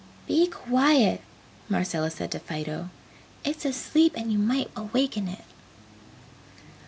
[0.25, 1.21] "Be quiet!"
[1.69, 2.89] Marcella said to Fido,
[3.43, 5.45] "It's asleep and you might awaken it!"